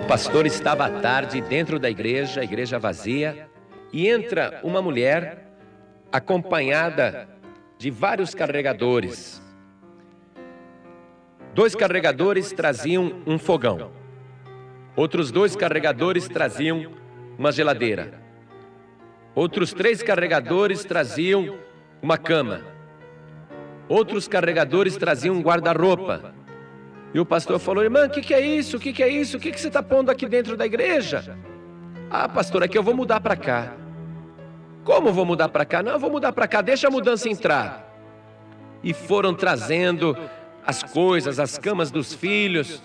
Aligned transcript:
O 0.00 0.06
pastor 0.06 0.46
estava 0.46 0.86
à 0.86 0.90
tarde 1.00 1.40
dentro 1.40 1.78
da 1.78 1.88
igreja, 1.88 2.40
a 2.40 2.44
igreja 2.44 2.78
vazia, 2.78 3.48
e 3.92 4.08
entra 4.08 4.60
uma 4.62 4.82
mulher 4.82 5.46
acompanhada 6.10 7.28
de 7.78 7.90
vários 7.90 8.34
carregadores. 8.34 9.42
Dois 11.54 11.74
carregadores 11.74 12.52
traziam 12.52 13.22
um 13.26 13.38
fogão. 13.38 13.90
Outros 14.94 15.30
dois 15.30 15.56
carregadores 15.56 16.28
traziam 16.28 16.92
uma 17.38 17.50
geladeira. 17.50 18.20
Outros 19.34 19.72
três 19.72 20.02
carregadores 20.02 20.84
traziam 20.84 21.58
uma 22.02 22.18
cama. 22.18 22.62
Outros 23.88 24.28
carregadores 24.28 24.96
traziam 24.96 25.34
um 25.34 25.42
guarda-roupa. 25.42 26.34
E 27.14 27.20
o 27.20 27.26
pastor 27.26 27.58
falou: 27.58 27.82
Irmã, 27.82 28.06
o 28.06 28.10
que, 28.10 28.20
que, 28.20 28.34
é 28.34 28.40
isso? 28.40 28.76
O 28.76 28.80
que, 28.80 28.92
que, 28.92 29.02
é 29.02 29.08
isso? 29.08 29.36
O 29.36 29.40
que, 29.40 29.50
que 29.50 29.60
você 29.60 29.68
está 29.68 29.82
pondo 29.82 30.10
aqui 30.10 30.26
dentro 30.26 30.56
da 30.56 30.64
igreja? 30.64 31.36
Ah, 32.10 32.28
pastor, 32.28 32.62
é 32.62 32.68
que 32.68 32.76
eu 32.76 32.82
vou 32.82 32.94
mudar 32.94 33.20
para 33.20 33.36
cá. 33.36 33.72
Como 34.84 35.12
vou 35.12 35.24
mudar 35.24 35.48
para 35.48 35.64
cá? 35.64 35.82
Não, 35.82 35.92
eu 35.92 35.98
vou 35.98 36.10
mudar 36.10 36.32
para 36.32 36.48
cá, 36.48 36.60
deixa 36.60 36.88
a 36.88 36.90
mudança 36.90 37.28
entrar. 37.28 37.88
E 38.82 38.92
foram 38.92 39.32
trazendo 39.34 40.16
as 40.66 40.82
coisas, 40.82 41.38
as 41.38 41.58
camas 41.58 41.90
dos 41.90 42.12
filhos. 42.12 42.82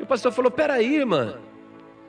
E 0.00 0.02
o 0.02 0.06
pastor 0.06 0.32
falou: 0.32 0.50
Peraí, 0.50 0.96
irmã, 0.96 1.34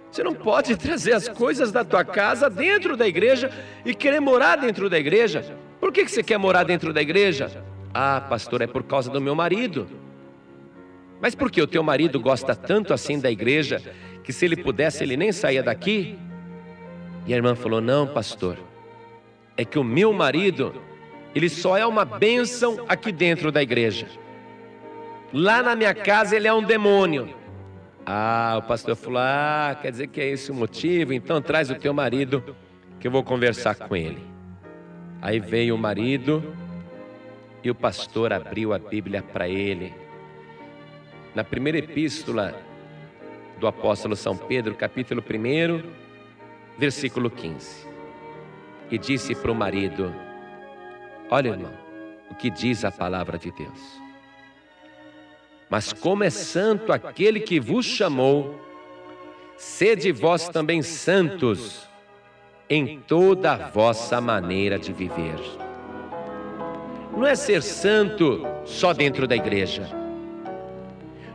você 0.10 0.24
não 0.24 0.34
pode 0.34 0.76
trazer 0.78 1.14
as 1.14 1.28
coisas 1.28 1.72
da 1.72 1.84
tua 1.84 2.06
casa 2.06 2.50
dentro 2.50 2.96
da 2.96 3.08
igreja 3.08 3.52
e 3.84 3.94
querer 3.94 4.20
morar 4.20 4.58
dentro 4.58 4.90
da 4.90 4.98
igreja. 4.98 5.58
Por 5.80 5.92
que, 5.92 6.06
que 6.06 6.12
você 6.12 6.24
quer 6.24 6.38
morar 6.38 6.64
dentro 6.64 6.94
da 6.94 7.02
igreja? 7.02 7.64
Ah, 7.94 8.22
pastor, 8.22 8.62
é 8.62 8.68
por 8.68 8.84
causa 8.84 9.10
do 9.10 9.22
meu 9.22 9.36
marido. 9.36 9.88
Mas 11.22 11.36
por 11.36 11.52
que 11.52 11.62
o 11.62 11.68
teu 11.68 11.84
marido 11.84 12.20
gosta 12.20 12.56
tanto 12.56 12.94
assim 12.94 13.20
da 13.20 13.32
igreja 13.32 13.82
que 14.24 14.34
se 14.34 14.46
ele 14.46 14.58
pudesse 14.58 15.04
ele 15.04 15.16
nem 15.16 15.32
saía 15.32 15.62
daqui? 15.62 16.18
E 17.26 17.34
a 17.34 17.38
irmã 17.38 17.56
falou: 17.56 17.80
Não, 17.80 18.08
pastor 18.08 18.58
é 19.56 19.64
que 19.64 19.78
o 19.78 19.84
meu 19.84 20.12
marido, 20.14 20.74
ele 21.34 21.50
só 21.50 21.78
é 21.78 21.86
uma 21.86 22.06
bênção 22.06 22.86
aqui 22.88 23.12
dentro 23.12 23.52
da 23.52 23.62
igreja. 23.62 24.08
Lá 25.32 25.62
na 25.64 25.76
minha 25.76 25.94
casa 25.94 26.36
ele 26.36 26.48
é 26.48 26.54
um 26.54 26.64
demônio. 26.64 27.34
Ah, 28.06 28.56
o 28.60 28.64
pastor 28.64 28.96
falou: 28.96 29.20
Ah, 29.20 29.78
quer 29.82 29.92
dizer 29.92 30.08
que 30.08 30.20
é 30.22 30.30
esse 30.30 30.52
o 30.52 30.56
motivo? 30.56 31.14
Então 31.14 31.42
traz 31.42 31.70
o 31.70 31.76
teu 31.76 31.94
marido 31.94 32.44
que 33.00 33.08
eu 33.08 33.12
vou 33.12 33.24
conversar 33.24 33.76
com 33.76 33.96
ele. 33.96 34.22
Aí 35.22 35.40
veio 35.40 35.76
o 35.76 35.78
marido 35.78 36.44
e 37.64 37.72
o 37.72 37.76
pastor 37.76 38.34
abriu 38.34 38.74
a 38.74 38.80
Bíblia 38.80 39.24
para 39.24 39.48
ele. 39.48 39.94
Na 41.34 41.44
primeira 41.44 41.78
epístola 41.78 42.54
do 43.60 43.68
apóstolo 43.68 44.16
São 44.16 44.36
Pedro, 44.36 44.76
capítulo 44.76 45.24
1, 45.24 45.90
versículo 46.78 47.30
15 47.30 47.94
e 48.94 48.98
disse 48.98 49.34
para 49.34 49.52
o 49.52 49.56
marido: 49.56 50.14
Olha, 51.30 51.50
irmão, 51.50 51.74
o 52.30 52.36
que 52.36 52.50
diz 52.50 52.86
a 52.86 52.92
palavra 52.92 53.40
de 53.40 53.52
Deus. 53.52 54.02
Mas 55.68 55.92
como 55.92 56.24
é 56.24 56.30
santo 56.30 56.94
aquele 56.94 57.40
que 57.40 57.60
vos 57.60 57.86
chamou, 57.86 58.62
sede 59.58 60.12
vós 60.12 60.48
também 60.48 60.84
santos 60.84 61.90
em 62.70 63.00
toda 63.00 63.54
a 63.54 63.70
vossa 63.70 64.22
maneira 64.22 64.78
de 64.78 64.94
viver. 64.94 65.63
Não 67.16 67.28
é 67.28 67.36
ser 67.36 67.62
santo 67.62 68.46
só 68.66 68.94
dentro 68.94 69.28
da 69.28 69.36
igreja. 69.36 69.88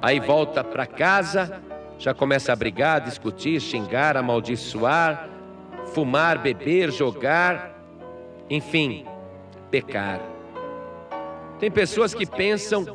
Aí 0.02 0.18
volta 0.18 0.62
para 0.64 0.86
casa, 0.86 1.60
já 1.98 2.12
começa 2.12 2.52
a 2.52 2.56
brigar, 2.56 3.00
discutir, 3.00 3.60
xingar, 3.60 4.16
amaldiçoar, 4.16 5.28
fumar, 5.92 6.38
beber, 6.38 6.90
jogar, 6.92 7.76
enfim, 8.50 9.04
pecar. 9.70 10.20
Tem 11.58 11.70
pessoas 11.70 12.14
que 12.14 12.26
pensam 12.26 12.86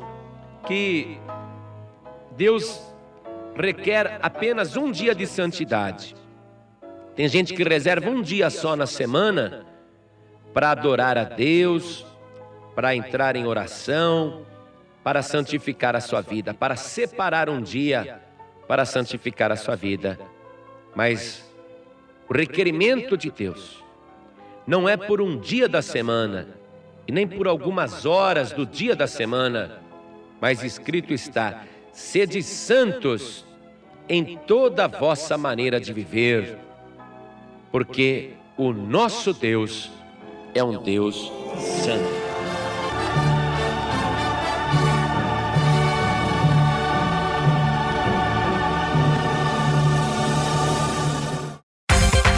que 0.66 1.18
Deus 2.36 2.94
requer 3.54 4.18
apenas 4.22 4.76
um 4.76 4.90
dia 4.90 5.14
de 5.14 5.26
santidade. 5.26 6.14
Tem 7.14 7.28
gente 7.28 7.54
que 7.54 7.62
reserva 7.62 8.10
um 8.10 8.20
dia 8.20 8.50
só 8.50 8.74
na 8.74 8.86
semana 8.86 9.66
para 10.52 10.70
adorar 10.70 11.16
a 11.16 11.24
Deus, 11.24 12.04
para 12.74 12.94
entrar 12.94 13.36
em 13.36 13.46
oração, 13.46 14.42
para 15.02 15.22
santificar 15.22 15.94
a 15.94 16.00
sua 16.00 16.20
vida, 16.20 16.52
para 16.54 16.76
separar 16.76 17.48
um 17.48 17.60
dia 17.60 18.20
para 18.66 18.84
santificar 18.84 19.52
a 19.52 19.56
sua 19.56 19.76
vida. 19.76 20.18
Mas 20.94 21.44
o 22.28 22.34
requerimento 22.34 23.16
de 23.16 23.30
Deus 23.30 23.82
não 24.66 24.88
é 24.88 24.96
por 24.96 25.20
um 25.20 25.38
dia 25.38 25.68
da 25.68 25.82
semana 25.82 26.48
e 27.06 27.12
nem 27.12 27.26
por 27.26 27.46
algumas 27.46 28.06
horas 28.06 28.52
do 28.52 28.64
dia 28.64 28.96
da 28.96 29.06
semana, 29.06 29.82
mas 30.40 30.62
escrito 30.62 31.12
está: 31.12 31.64
sede 31.92 32.42
santos 32.42 33.44
em 34.08 34.36
toda 34.38 34.84
a 34.84 34.88
vossa 34.88 35.36
maneira 35.36 35.80
de 35.80 35.92
viver, 35.92 36.58
porque 37.70 38.32
o 38.56 38.72
nosso 38.72 39.32
Deus 39.32 39.90
é 40.54 40.62
um 40.62 40.82
Deus 40.82 41.30
santo. 41.82 42.23